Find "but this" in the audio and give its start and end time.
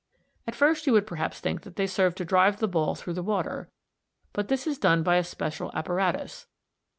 4.33-4.65